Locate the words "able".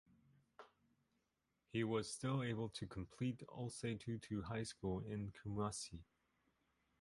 2.41-2.69